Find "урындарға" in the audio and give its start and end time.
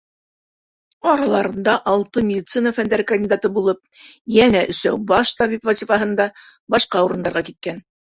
7.09-7.45